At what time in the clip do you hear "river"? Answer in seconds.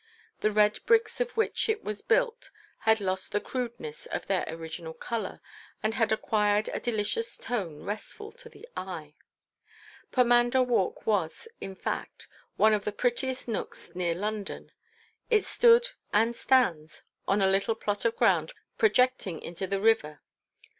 19.79-20.21